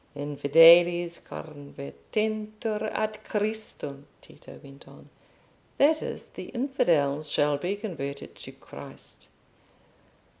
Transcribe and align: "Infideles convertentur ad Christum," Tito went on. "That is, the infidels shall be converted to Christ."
"Infideles 0.17 1.19
convertentur 1.21 2.89
ad 2.91 3.23
Christum," 3.23 4.07
Tito 4.19 4.59
went 4.63 4.87
on. 4.87 5.09
"That 5.77 6.01
is, 6.01 6.25
the 6.33 6.45
infidels 6.45 7.29
shall 7.29 7.59
be 7.59 7.75
converted 7.75 8.33
to 8.37 8.51
Christ." 8.51 9.27